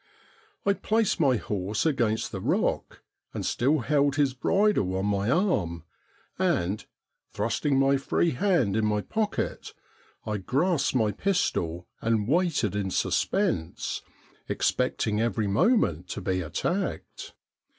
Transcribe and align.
I 0.65 0.73
placed 0.73 1.19
my 1.19 1.37
horse 1.37 1.85
against 1.85 2.31
the 2.31 2.41
rock, 2.41 3.03
and 3.35 3.45
still 3.45 3.81
held 3.81 4.15
his 4.15 4.33
bridle 4.33 4.95
on 4.97 5.05
my 5.05 5.29
arm, 5.29 5.83
and 6.39 6.83
thrusting 7.29 7.77
my 7.77 7.97
free 7.97 8.31
hand 8.31 8.75
in 8.75 8.83
my 8.83 9.01
pocket 9.01 9.75
I 10.25 10.37
grasped 10.37 10.95
my 10.95 11.11
pistol 11.11 11.87
and 12.01 12.27
waited 12.27 12.75
in 12.75 12.89
suspense, 12.89 14.01
expecting 14.49 15.21
every 15.21 15.45
moment 15.45 16.07
to 16.17 16.21
be 16.21 16.41
attacked. 16.41 17.35